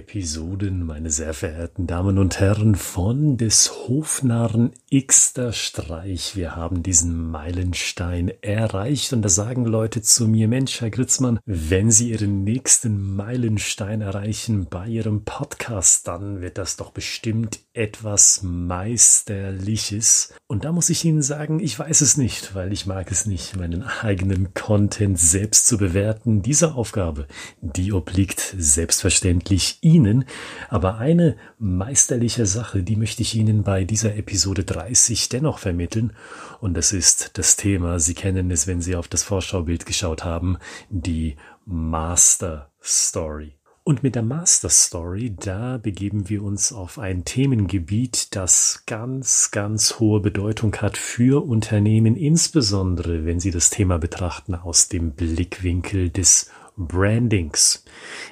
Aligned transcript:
Episoden, 0.00 0.86
meine 0.86 1.10
sehr 1.10 1.34
verehrten 1.34 1.86
Damen 1.86 2.16
und 2.16 2.40
Herren, 2.40 2.74
von 2.74 3.36
des 3.36 3.70
Hofnarren 3.86 4.72
Xter 4.90 5.52
Streich. 5.52 6.36
Wir 6.36 6.56
haben 6.56 6.82
diesen 6.82 7.30
Meilenstein 7.30 8.32
erreicht 8.40 9.12
und 9.12 9.20
da 9.20 9.28
sagen 9.28 9.66
Leute 9.66 10.00
zu 10.00 10.26
mir, 10.26 10.48
Mensch, 10.48 10.80
Herr 10.80 10.88
Gritzmann, 10.88 11.38
wenn 11.44 11.90
Sie 11.90 12.12
Ihren 12.12 12.44
nächsten 12.44 13.14
Meilenstein 13.14 14.00
erreichen 14.00 14.68
bei 14.70 14.88
Ihrem 14.88 15.24
Podcast, 15.24 16.08
dann 16.08 16.40
wird 16.40 16.56
das 16.56 16.78
doch 16.78 16.92
bestimmt 16.92 17.60
etwas 17.74 18.40
Meisterliches. 18.42 20.32
Und 20.46 20.64
da 20.64 20.72
muss 20.72 20.88
ich 20.88 21.04
Ihnen 21.04 21.20
sagen, 21.20 21.60
ich 21.60 21.78
weiß 21.78 22.00
es 22.00 22.16
nicht, 22.16 22.54
weil 22.54 22.72
ich 22.72 22.86
mag 22.86 23.12
es 23.12 23.26
nicht, 23.26 23.54
meinen 23.54 23.82
eigenen 23.82 24.54
Content 24.54 25.18
selbst 25.18 25.66
zu 25.66 25.76
bewerten. 25.76 26.40
Diese 26.40 26.74
Aufgabe, 26.74 27.26
die 27.60 27.92
obliegt 27.92 28.54
selbstverständlich 28.56 29.78
Ihnen. 29.90 30.24
Aber 30.68 30.98
eine 30.98 31.36
meisterliche 31.58 32.46
Sache, 32.46 32.82
die 32.82 32.96
möchte 32.96 33.22
ich 33.22 33.34
Ihnen 33.34 33.62
bei 33.62 33.84
dieser 33.84 34.16
Episode 34.16 34.64
30 34.64 35.28
dennoch 35.28 35.58
vermitteln. 35.58 36.12
Und 36.60 36.74
das 36.76 36.92
ist 36.92 37.38
das 37.38 37.56
Thema, 37.56 37.98
Sie 37.98 38.14
kennen 38.14 38.50
es, 38.50 38.66
wenn 38.66 38.80
Sie 38.80 38.96
auf 38.96 39.08
das 39.08 39.22
Vorschaubild 39.22 39.86
geschaut 39.86 40.24
haben, 40.24 40.58
die 40.90 41.36
Master 41.64 42.70
Story. 42.82 43.54
Und 43.82 44.02
mit 44.02 44.14
der 44.14 44.22
Master 44.22 44.68
Story, 44.68 45.34
da 45.34 45.78
begeben 45.78 46.28
wir 46.28 46.44
uns 46.44 46.72
auf 46.72 46.98
ein 46.98 47.24
Themengebiet, 47.24 48.36
das 48.36 48.84
ganz, 48.86 49.50
ganz 49.50 49.98
hohe 49.98 50.20
Bedeutung 50.20 50.76
hat 50.76 50.98
für 50.98 51.44
Unternehmen, 51.44 52.14
insbesondere 52.14 53.24
wenn 53.24 53.40
Sie 53.40 53.50
das 53.50 53.70
Thema 53.70 53.98
betrachten 53.98 54.54
aus 54.54 54.88
dem 54.88 55.12
Blickwinkel 55.12 56.10
des 56.10 56.50
Brandings. 56.88 57.84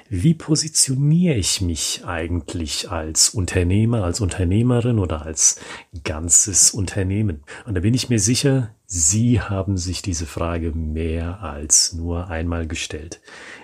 Wie 0.09 0.33
positioniere 0.33 1.35
ich 1.35 1.61
mich 1.61 2.03
eigentlich 2.05 2.89
als 2.89 3.29
Unternehmer, 3.29 4.03
als 4.03 4.21
Unternehmerin 4.21 4.99
oder 4.99 5.23
als 5.23 5.59
ganzes 6.03 6.71
Unternehmen? 6.71 7.43
Und 7.65 7.75
da 7.75 7.81
bin 7.81 7.93
ich 7.93 8.09
mir 8.09 8.19
sicher, 8.19 8.75
Sie 8.85 9.39
haben 9.39 9.77
sich 9.77 10.01
diese 10.01 10.25
Frage 10.25 10.71
mehr 10.71 11.43
als 11.43 11.93
nur 11.93 12.29
einmal 12.29 12.65
gestellt. 12.65 13.21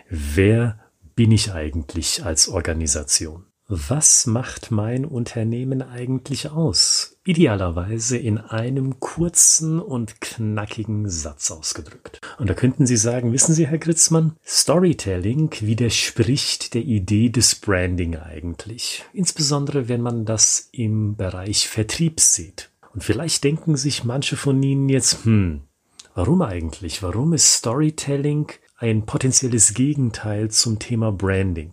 Wer 0.09 0.79
bin 1.15 1.31
ich 1.31 1.51
eigentlich 1.51 2.23
als 2.23 2.47
Organisation? 2.47 3.45
Was 3.67 4.27
macht 4.27 4.69
mein 4.69 5.05
Unternehmen 5.05 5.81
eigentlich 5.81 6.51
aus? 6.51 7.17
Idealerweise 7.23 8.15
in 8.15 8.37
einem 8.37 8.99
kurzen 8.99 9.79
und 9.79 10.21
knackigen 10.21 11.09
Satz 11.09 11.49
ausgedrückt. 11.49 12.21
Und 12.37 12.47
da 12.47 12.53
könnten 12.53 12.85
Sie 12.85 12.95
sagen, 12.95 13.33
wissen 13.33 13.55
Sie, 13.55 13.65
Herr 13.65 13.79
Gritzmann, 13.79 14.35
Storytelling 14.45 15.49
widerspricht 15.61 16.75
der 16.75 16.83
Idee 16.83 17.29
des 17.29 17.55
Branding 17.55 18.17
eigentlich. 18.17 19.03
Insbesondere 19.13 19.89
wenn 19.89 20.01
man 20.01 20.25
das 20.25 20.69
im 20.71 21.15
Bereich 21.15 21.67
Vertrieb 21.67 22.19
sieht. 22.19 22.69
Und 22.93 23.03
vielleicht 23.03 23.43
denken 23.43 23.77
sich 23.77 24.03
manche 24.03 24.37
von 24.37 24.61
Ihnen 24.61 24.89
jetzt, 24.89 25.25
hm, 25.25 25.61
warum 26.13 26.43
eigentlich? 26.43 27.01
Warum 27.01 27.33
ist 27.33 27.51
Storytelling 27.51 28.45
ein 28.77 29.07
potenzielles 29.07 29.73
Gegenteil 29.73 30.51
zum 30.51 30.77
Thema 30.77 31.11
Branding? 31.11 31.71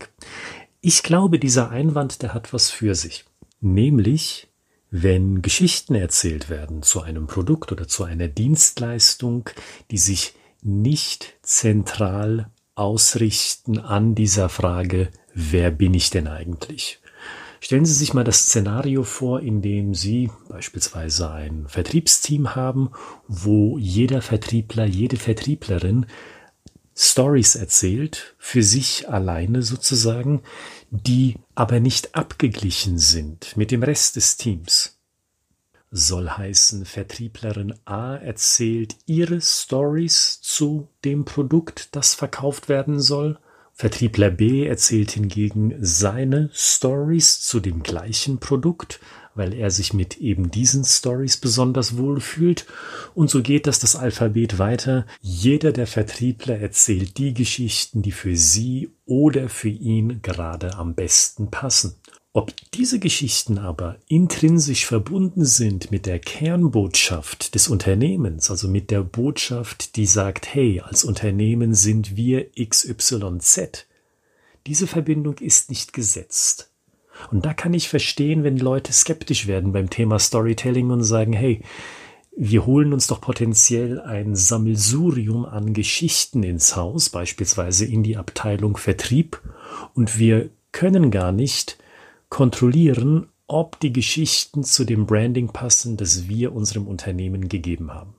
Ich 0.84 1.04
glaube, 1.04 1.38
dieser 1.38 1.70
Einwand, 1.70 2.22
der 2.22 2.34
hat 2.34 2.52
was 2.52 2.72
für 2.72 2.96
sich. 2.96 3.24
Nämlich, 3.60 4.48
wenn 4.90 5.40
Geschichten 5.40 5.94
erzählt 5.94 6.50
werden 6.50 6.82
zu 6.82 7.00
einem 7.02 7.28
Produkt 7.28 7.70
oder 7.70 7.86
zu 7.86 8.02
einer 8.02 8.26
Dienstleistung, 8.26 9.48
die 9.92 9.98
sich 9.98 10.34
nicht 10.60 11.34
zentral 11.42 12.50
ausrichten 12.74 13.78
an 13.78 14.16
dieser 14.16 14.48
Frage, 14.48 15.10
wer 15.32 15.70
bin 15.70 15.94
ich 15.94 16.10
denn 16.10 16.26
eigentlich? 16.26 16.98
Stellen 17.60 17.84
Sie 17.84 17.94
sich 17.94 18.12
mal 18.12 18.24
das 18.24 18.40
Szenario 18.40 19.04
vor, 19.04 19.38
in 19.38 19.62
dem 19.62 19.94
Sie 19.94 20.32
beispielsweise 20.48 21.30
ein 21.30 21.68
Vertriebsteam 21.68 22.56
haben, 22.56 22.90
wo 23.28 23.78
jeder 23.78 24.20
Vertriebler, 24.20 24.86
jede 24.86 25.16
Vertrieblerin 25.16 26.06
Stories 26.96 27.54
erzählt, 27.54 28.34
für 28.38 28.62
sich 28.62 29.08
alleine 29.08 29.62
sozusagen, 29.62 30.42
die 30.90 31.36
aber 31.54 31.80
nicht 31.80 32.14
abgeglichen 32.14 32.98
sind 32.98 33.56
mit 33.56 33.70
dem 33.70 33.82
Rest 33.82 34.16
des 34.16 34.36
Teams. 34.36 34.98
Soll 35.90 36.30
heißen, 36.30 36.86
Vertrieblerin 36.86 37.74
A 37.84 38.16
erzählt 38.16 38.96
ihre 39.06 39.40
Stories 39.42 40.40
zu 40.40 40.88
dem 41.04 41.26
Produkt, 41.26 41.94
das 41.94 42.14
verkauft 42.14 42.70
werden 42.70 43.00
soll. 43.00 43.38
Vertriebler 43.72 44.30
B 44.30 44.66
erzählt 44.66 45.12
hingegen 45.12 45.74
seine 45.80 46.50
Stories 46.52 47.40
zu 47.40 47.60
dem 47.60 47.82
gleichen 47.82 48.38
Produkt 48.38 49.00
weil 49.34 49.54
er 49.54 49.70
sich 49.70 49.92
mit 49.92 50.18
eben 50.18 50.50
diesen 50.50 50.84
Stories 50.84 51.36
besonders 51.36 51.96
wohl 51.96 52.20
fühlt. 52.20 52.66
Und 53.14 53.30
so 53.30 53.42
geht 53.42 53.66
das 53.66 53.78
das 53.78 53.96
Alphabet 53.96 54.58
weiter. 54.58 55.06
Jeder 55.20 55.72
der 55.72 55.86
Vertriebler 55.86 56.58
erzählt 56.58 57.18
die 57.18 57.34
Geschichten, 57.34 58.02
die 58.02 58.12
für 58.12 58.36
sie 58.36 58.90
oder 59.04 59.48
für 59.48 59.68
ihn 59.68 60.22
gerade 60.22 60.74
am 60.76 60.94
besten 60.94 61.50
passen. 61.50 61.96
Ob 62.34 62.52
diese 62.72 62.98
Geschichten 62.98 63.58
aber 63.58 63.98
intrinsisch 64.08 64.86
verbunden 64.86 65.44
sind 65.44 65.90
mit 65.90 66.06
der 66.06 66.18
Kernbotschaft 66.18 67.54
des 67.54 67.68
Unternehmens, 67.68 68.50
also 68.50 68.68
mit 68.68 68.90
der 68.90 69.02
Botschaft, 69.02 69.96
die 69.96 70.06
sagt, 70.06 70.54
hey, 70.54 70.80
als 70.80 71.04
Unternehmen 71.04 71.74
sind 71.74 72.16
wir 72.16 72.50
XYZ, 72.52 73.86
diese 74.66 74.86
Verbindung 74.86 75.38
ist 75.38 75.68
nicht 75.68 75.92
gesetzt. 75.92 76.70
Und 77.30 77.44
da 77.44 77.52
kann 77.52 77.74
ich 77.74 77.90
verstehen, 77.90 78.44
wenn 78.44 78.56
Leute 78.56 78.94
skeptisch 78.94 79.46
werden 79.46 79.72
beim 79.72 79.90
Thema 79.90 80.18
Storytelling 80.18 80.90
und 80.90 81.04
sagen, 81.04 81.34
hey, 81.34 81.60
wir 82.34 82.64
holen 82.64 82.94
uns 82.94 83.08
doch 83.08 83.20
potenziell 83.20 84.00
ein 84.00 84.34
Sammelsurium 84.34 85.44
an 85.44 85.74
Geschichten 85.74 86.42
ins 86.42 86.76
Haus, 86.76 87.10
beispielsweise 87.10 87.84
in 87.84 88.02
die 88.02 88.16
Abteilung 88.16 88.78
Vertrieb, 88.78 89.42
und 89.92 90.18
wir 90.18 90.48
können 90.72 91.10
gar 91.10 91.32
nicht 91.32 91.76
kontrollieren, 92.32 93.28
ob 93.46 93.78
die 93.80 93.92
Geschichten 93.92 94.64
zu 94.64 94.84
dem 94.84 95.04
Branding 95.04 95.48
passen, 95.48 95.98
das 95.98 96.28
wir 96.28 96.54
unserem 96.54 96.88
Unternehmen 96.88 97.50
gegeben 97.50 97.92
haben. 97.92 98.14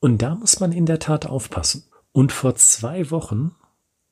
Und 0.00 0.20
da 0.20 0.34
muss 0.34 0.58
man 0.58 0.72
in 0.72 0.84
der 0.84 0.98
Tat 0.98 1.26
aufpassen. 1.26 1.84
Und 2.10 2.32
vor 2.32 2.56
zwei 2.56 3.12
Wochen, 3.12 3.52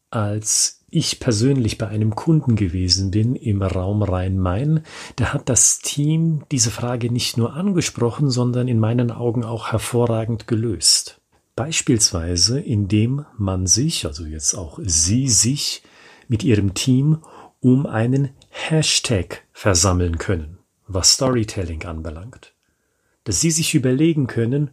als 0.09 0.85
ich 0.89 1.19
persönlich 1.19 1.79
bei 1.79 1.89
einem 1.89 2.15
Kunden 2.15 2.55
gewesen 2.55 3.11
bin 3.11 3.35
im 3.35 3.61
Raum 3.61 4.05
Rhein-Main, 4.05 4.85
da 5.17 5.33
hat 5.33 5.49
das 5.49 5.81
Team 5.81 6.45
diese 6.53 6.71
Frage 6.71 7.11
nicht 7.11 7.37
nur 7.37 7.55
angesprochen, 7.55 8.31
sondern 8.31 8.69
in 8.69 8.79
meinen 8.79 9.11
Augen 9.11 9.43
auch 9.43 9.73
hervorragend 9.73 10.47
gelöst. 10.47 11.21
Beispielsweise, 11.57 12.61
indem 12.61 13.27
man 13.37 13.67
sich, 13.67 14.07
also 14.07 14.27
jetzt 14.27 14.55
auch 14.55 14.79
Sie 14.81 15.27
sich 15.27 15.83
mit 16.29 16.45
Ihrem 16.45 16.75
Team 16.75 17.19
um 17.59 17.85
einen 17.87 18.31
Hashtag 18.51 19.43
versammeln 19.53 20.19
können, 20.19 20.59
was 20.87 21.15
Storytelling 21.15 21.85
anbelangt. 21.85 22.53
Dass 23.25 23.41
Sie 23.41 23.51
sich 23.51 23.75
überlegen 23.75 24.27
können, 24.27 24.71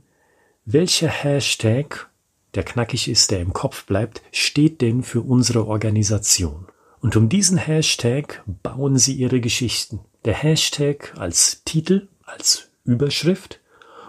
welcher 0.66 1.08
Hashtag 1.08 2.10
der 2.56 2.64
knackig 2.64 3.08
ist, 3.08 3.32
der 3.32 3.40
im 3.40 3.54
Kopf 3.54 3.86
bleibt, 3.86 4.22
steht 4.32 4.82
denn 4.82 5.04
für 5.04 5.22
unsere 5.22 5.68
Organisation? 5.68 6.68
Und 7.00 7.16
um 7.16 7.30
diesen 7.30 7.58
Hashtag 7.58 8.44
bauen 8.64 8.98
Sie 8.98 9.14
Ihre 9.14 9.40
Geschichten. 9.40 10.00
Der 10.26 10.34
Hashtag 10.34 11.14
als 11.18 11.64
Titel, 11.64 12.08
als 12.24 12.70
Überschrift 12.84 13.62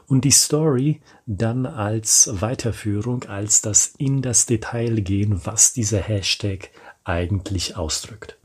und 0.07 0.25
die 0.25 0.31
Story 0.31 1.01
dann 1.27 1.67
als 1.67 2.31
Weiterführung, 2.33 3.25
als 3.25 3.61
das 3.61 3.93
in 3.99 4.23
das 4.23 4.47
Detail 4.47 5.03
gehen, 5.03 5.43
was 5.45 5.75
dieser 5.75 6.01
Hashtag 6.01 6.71
eigentlich 7.05 7.77
ausdrückt. 7.77 8.38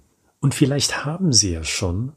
Und 0.44 0.54
vielleicht 0.54 1.06
haben 1.06 1.32
Sie 1.32 1.54
ja 1.54 1.64
schon 1.64 2.12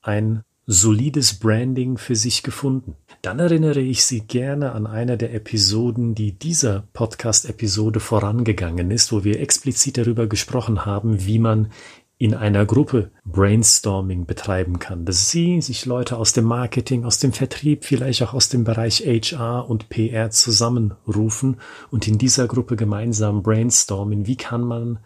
ein 0.00 0.44
solides 0.66 1.40
Branding 1.40 1.98
für 1.98 2.14
sich 2.14 2.44
gefunden. 2.44 2.94
Dann 3.20 3.40
erinnere 3.40 3.80
ich 3.80 4.04
Sie 4.04 4.20
gerne 4.20 4.70
an 4.70 4.86
einer 4.86 5.16
der 5.16 5.34
Episoden, 5.34 6.14
die 6.14 6.38
dieser 6.38 6.84
Podcast-Episode 6.92 7.98
vorangegangen 7.98 8.92
ist, 8.92 9.10
wo 9.10 9.24
wir 9.24 9.40
explizit 9.40 9.98
darüber 9.98 10.28
gesprochen 10.28 10.86
haben, 10.86 11.26
wie 11.26 11.40
man 11.40 11.72
in 12.16 12.32
einer 12.32 12.64
Gruppe 12.64 13.10
Brainstorming 13.24 14.24
betreiben 14.24 14.78
kann, 14.78 15.04
dass 15.04 15.28
Sie 15.32 15.60
sich 15.60 15.84
Leute 15.84 16.16
aus 16.16 16.32
dem 16.32 16.44
Marketing, 16.44 17.04
aus 17.04 17.18
dem 17.18 17.32
Vertrieb, 17.32 17.84
vielleicht 17.84 18.22
auch 18.22 18.34
aus 18.34 18.48
dem 18.48 18.62
Bereich 18.62 19.00
HR 19.00 19.68
und 19.68 19.88
PR 19.88 20.30
zusammenrufen 20.30 21.56
und 21.90 22.06
in 22.06 22.18
dieser 22.18 22.46
Gruppe 22.46 22.76
gemeinsam 22.76 23.42
brainstormen, 23.42 24.28
wie 24.28 24.36
kann 24.36 24.62
man 24.62 25.00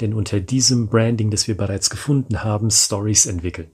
denn 0.00 0.14
unter 0.14 0.40
diesem 0.40 0.88
Branding, 0.88 1.30
das 1.30 1.48
wir 1.48 1.56
bereits 1.56 1.90
gefunden 1.90 2.42
haben, 2.42 2.70
Stories 2.70 3.26
entwickeln. 3.26 3.70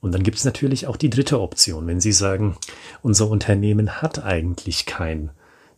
Und 0.00 0.12
dann 0.12 0.22
gibt 0.22 0.38
es 0.38 0.44
natürlich 0.44 0.86
auch 0.86 0.96
die 0.96 1.10
dritte 1.10 1.40
Option, 1.40 1.86
wenn 1.86 2.00
Sie 2.00 2.12
sagen, 2.12 2.56
unser 3.02 3.28
Unternehmen 3.28 4.00
hat 4.00 4.24
eigentlich 4.24 4.86
kein 4.86 5.30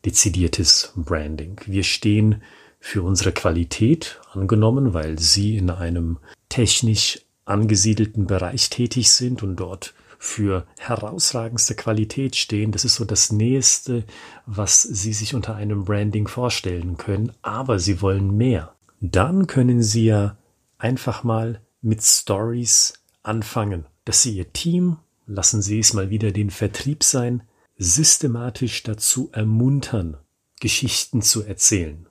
dezidiertes 0.05 0.93
Branding. 0.97 1.61
Wir 1.67 1.85
stehen 1.85 2.43
für 2.79 3.03
unsere 3.03 3.33
Qualität 3.33 4.21
angenommen, 4.33 4.95
weil 4.95 5.19
Sie 5.19 5.57
in 5.57 5.71
einem 5.71 6.19
technisch 6.49 7.21
angesiedelten 7.45 8.27
Bereich 8.27 8.71
tätig 8.71 9.11
sind 9.11 9.43
und 9.43 9.57
dort 9.57 9.95
für 10.19 10.67
herausragendste 10.79 11.75
Qualität 11.75 12.37
stehen. 12.37 12.73
Das 12.73 12.85
ist 12.85 12.97
so 12.97 13.07
das 13.07 13.33
Nächste, 13.33 14.05
was 14.45 14.83
Sie 14.83 15.15
sich 15.15 15.35
unter 15.35 15.55
einem 15.55 15.85
Branding 15.85 16.29
vorstellen 16.29 16.99
können. 16.99 17.33
Aber 17.41 17.79
Sie 17.79 18.03
wollen 18.03 18.37
mehr. 18.37 18.75
Dann 19.01 19.47
können 19.47 19.83
Sie 19.83 20.05
ja 20.05 20.37
einfach 20.77 21.25
mal 21.25 21.63
mit 21.81 22.03
Stories 22.03 22.95
anfangen, 23.23 23.87
dass 24.05 24.23
Sie 24.23 24.37
Ihr 24.37 24.53
Team, 24.53 24.99
lassen 25.27 25.63
Sie 25.63 25.79
es 25.79 25.95
mal 25.95 26.11
wieder 26.11 26.33
den 26.33 26.51
Vertrieb 26.51 27.03
sein, 27.03 27.43
systematisch 27.79 28.83
dazu 28.83 29.31
ermuntern, 29.33 30.19
Geschichten 30.61 31.23
zu 31.23 31.43
erzählen. 31.43 32.07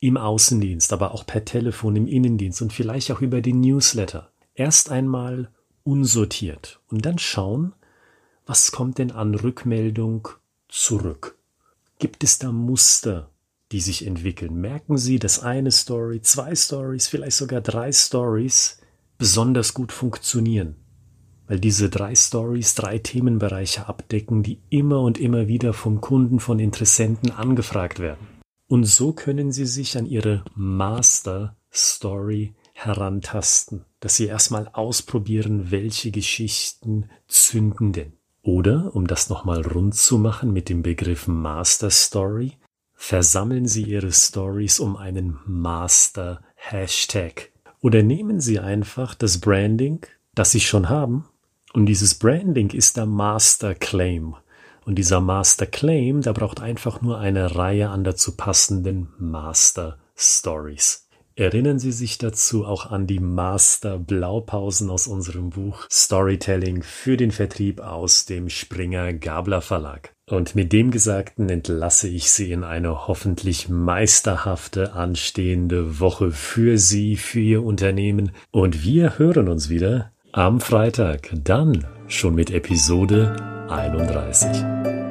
Im 0.00 0.16
Außendienst, 0.16 0.94
aber 0.94 1.12
auch 1.12 1.26
per 1.26 1.44
Telefon, 1.44 1.94
im 1.96 2.06
Innendienst 2.06 2.62
und 2.62 2.72
vielleicht 2.72 3.12
auch 3.12 3.20
über 3.20 3.42
den 3.42 3.60
Newsletter. 3.60 4.32
Erst 4.54 4.90
einmal 4.90 5.50
unsortiert 5.84 6.80
und 6.88 7.04
dann 7.04 7.18
schauen, 7.18 7.74
was 8.46 8.72
kommt 8.72 8.96
denn 8.96 9.12
an 9.12 9.34
Rückmeldung 9.34 10.28
zurück? 10.68 11.36
Gibt 11.98 12.24
es 12.24 12.38
da 12.38 12.50
Muster, 12.50 13.28
die 13.72 13.80
sich 13.80 14.06
entwickeln? 14.06 14.54
Merken 14.60 14.98
Sie, 14.98 15.18
dass 15.18 15.40
eine 15.40 15.70
Story, 15.70 16.20
zwei 16.22 16.54
Stories, 16.54 17.08
vielleicht 17.08 17.36
sogar 17.36 17.60
drei 17.60 17.92
Stories 17.92 18.78
besonders 19.18 19.74
gut 19.74 19.92
funktionieren? 19.92 20.76
weil 21.50 21.58
diese 21.58 21.90
drei 21.90 22.14
Stories 22.14 22.76
drei 22.76 22.98
Themenbereiche 22.98 23.88
abdecken, 23.88 24.44
die 24.44 24.60
immer 24.70 25.00
und 25.00 25.18
immer 25.18 25.48
wieder 25.48 25.72
vom 25.72 26.00
Kunden, 26.00 26.38
von 26.38 26.60
Interessenten 26.60 27.32
angefragt 27.32 27.98
werden. 27.98 28.24
Und 28.68 28.84
so 28.84 29.12
können 29.12 29.50
Sie 29.50 29.66
sich 29.66 29.98
an 29.98 30.06
Ihre 30.06 30.44
Master 30.54 31.56
Story 31.72 32.54
herantasten, 32.72 33.84
dass 33.98 34.14
Sie 34.14 34.26
erstmal 34.26 34.68
ausprobieren, 34.68 35.72
welche 35.72 36.12
Geschichten 36.12 37.10
zünden 37.26 37.92
denn. 37.92 38.12
Oder, 38.42 38.94
um 38.94 39.08
das 39.08 39.28
nochmal 39.28 39.62
rund 39.62 39.96
zu 39.96 40.18
machen 40.18 40.52
mit 40.52 40.68
dem 40.68 40.82
Begriff 40.84 41.26
Master 41.26 41.90
Story, 41.90 42.52
versammeln 43.00 43.66
Sie 43.66 43.84
Ihre 43.84 44.12
Stories 44.12 44.78
um 44.78 44.94
einen 44.94 45.38
Master 45.46 46.42
Hashtag. 46.54 47.50
Oder 47.80 48.02
nehmen 48.02 48.40
Sie 48.40 48.60
einfach 48.60 49.14
das 49.14 49.40
Branding, 49.40 50.04
das 50.34 50.52
Sie 50.52 50.60
schon 50.60 50.90
haben, 50.90 51.24
und 51.72 51.86
dieses 51.86 52.14
Branding 52.14 52.70
ist 52.70 52.98
der 52.98 53.06
Master 53.06 53.74
Claim. 53.74 54.36
Und 54.84 54.96
dieser 54.96 55.20
Master 55.20 55.64
Claim, 55.64 56.20
der 56.20 56.34
braucht 56.34 56.60
einfach 56.60 57.00
nur 57.00 57.18
eine 57.18 57.56
Reihe 57.56 57.88
an 57.88 58.04
dazu 58.04 58.36
passenden 58.36 59.08
Master 59.18 59.98
Stories. 60.14 61.08
Erinnern 61.40 61.78
Sie 61.78 61.90
sich 61.90 62.18
dazu 62.18 62.66
auch 62.66 62.90
an 62.90 63.06
die 63.06 63.18
Master 63.18 63.98
Blaupausen 63.98 64.90
aus 64.90 65.06
unserem 65.06 65.48
Buch 65.48 65.86
Storytelling 65.90 66.82
für 66.82 67.16
den 67.16 67.30
Vertrieb 67.30 67.80
aus 67.80 68.26
dem 68.26 68.50
Springer 68.50 69.14
Gabler 69.14 69.62
Verlag. 69.62 70.12
Und 70.28 70.54
mit 70.54 70.74
dem 70.74 70.90
Gesagten 70.90 71.48
entlasse 71.48 72.08
ich 72.08 72.30
Sie 72.30 72.52
in 72.52 72.62
eine 72.62 73.08
hoffentlich 73.08 73.70
meisterhafte 73.70 74.92
anstehende 74.92 75.98
Woche 75.98 76.30
für 76.30 76.76
Sie, 76.76 77.16
für 77.16 77.40
Ihr 77.40 77.64
Unternehmen. 77.64 78.32
Und 78.50 78.84
wir 78.84 79.18
hören 79.18 79.48
uns 79.48 79.70
wieder 79.70 80.12
am 80.32 80.60
Freitag, 80.60 81.30
dann 81.32 81.86
schon 82.06 82.34
mit 82.34 82.50
Episode 82.50 83.66
31. 83.70 85.09